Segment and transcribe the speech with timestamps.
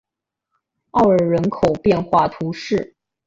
[0.89, 2.95] 奥尔人口变化图示